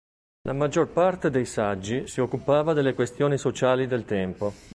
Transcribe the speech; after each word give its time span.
La 0.47 0.53
maggior 0.53 0.87
parte 0.87 1.29
dei 1.29 1.45
saggi 1.45 2.07
si 2.07 2.21
occupava 2.21 2.73
delle 2.73 2.95
questioni 2.95 3.37
sociali 3.37 3.85
del 3.85 4.03
tempo. 4.03 4.51